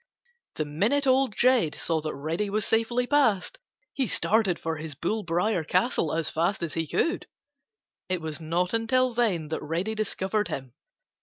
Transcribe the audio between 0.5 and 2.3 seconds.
The minute Old Jed saw that